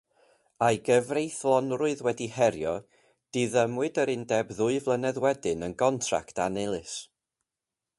[0.67, 2.73] A'i gyfreithlonrwydd wedi herio,
[3.37, 7.01] diddymwyd yr undeb ddwy flynedd wedyn yn gontract annilys.